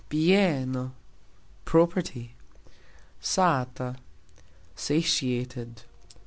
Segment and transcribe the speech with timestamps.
[0.09, 0.93] bieno:
[1.63, 2.33] property.
[3.19, 3.97] sata:
[4.75, 5.83] satiated.